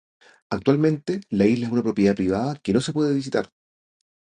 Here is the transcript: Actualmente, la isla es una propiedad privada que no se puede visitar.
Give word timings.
Actualmente, 0.49 1.21
la 1.29 1.45
isla 1.45 1.67
es 1.67 1.71
una 1.71 1.83
propiedad 1.83 2.15
privada 2.15 2.55
que 2.55 2.73
no 2.73 2.81
se 2.81 2.91
puede 2.91 3.13
visitar. 3.13 3.51